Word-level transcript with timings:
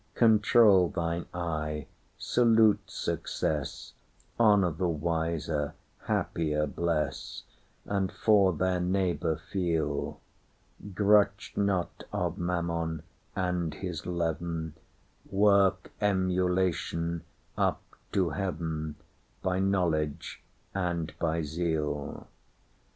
Control 0.15 0.89
thine 0.89 1.27
eye, 1.31 1.85
salute 2.17 2.89
success, 2.89 3.93
Honour 4.39 4.71
the 4.71 4.87
wiser, 4.87 5.75
happier 6.07 6.65
bless, 6.65 7.43
And 7.85 8.11
for 8.11 8.51
their 8.51 8.79
neighbour 8.79 9.37
feel; 9.37 10.19
Grutch 10.95 11.55
not 11.55 12.03
of 12.11 12.39
mammon 12.39 13.03
and 13.35 13.75
his 13.75 14.07
leaven, 14.07 14.73
Work 15.29 15.91
emulation 16.01 17.21
up 17.55 17.83
to 18.13 18.31
heavenBy 18.31 19.61
knowledge 19.63 20.41
and 20.73 21.13
by 21.19 21.43
zeal. 21.43 22.25